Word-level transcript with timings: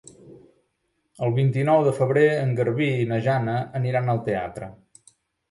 El 1.27 1.35
vint-i-nou 1.35 1.81
de 1.87 1.93
febrer 1.99 2.23
en 2.47 2.57
Garbí 2.61 2.89
i 3.03 3.07
na 3.13 3.21
Jana 3.27 3.55
aniran 3.83 4.11
al 4.17 4.25
teatre. 4.31 4.73